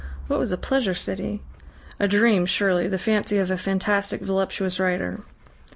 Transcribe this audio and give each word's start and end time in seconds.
What 0.25 0.39
was 0.39 0.51
a 0.51 0.57
Pleasure 0.57 0.95
City? 0.95 1.43
A 1.99 2.07
dream, 2.07 2.47
surely, 2.47 2.87
the 2.87 2.97
fancy 2.97 3.37
of 3.37 3.51
a 3.51 3.55
fantastic, 3.57 4.21
voluptuous 4.21 4.79
writer. 4.79 5.19